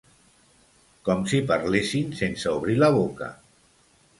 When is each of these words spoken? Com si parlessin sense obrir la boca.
Com 1.09 1.21
si 1.33 1.41
parlessin 1.53 2.17
sense 2.23 2.55
obrir 2.55 2.79
la 2.85 2.93
boca. 2.99 3.29